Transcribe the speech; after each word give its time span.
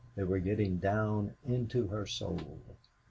They 0.15 0.23
were 0.23 0.39
getting 0.39 0.77
down 0.79 1.35
into 1.45 1.85
her 1.89 2.07
soul. 2.07 2.57